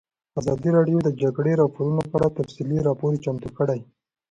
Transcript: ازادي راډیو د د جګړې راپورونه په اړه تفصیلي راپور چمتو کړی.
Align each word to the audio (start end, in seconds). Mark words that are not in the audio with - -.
ازادي 0.39 0.69
راډیو 0.77 0.99
د 1.03 1.05
د 1.07 1.09
جګړې 1.21 1.53
راپورونه 1.61 2.01
په 2.09 2.15
اړه 2.19 2.35
تفصیلي 2.37 2.79
راپور 2.87 3.11
چمتو 3.25 3.49
کړی. 3.57 3.79